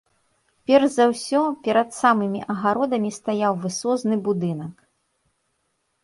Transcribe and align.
Перш 0.69 0.85
за 0.93 1.05
ўсё, 1.09 1.41
перад 1.67 1.89
самымі 1.97 2.41
агародамі 2.53 3.11
стаяў 3.17 3.53
высозны 3.67 4.15
будынак. 4.29 4.73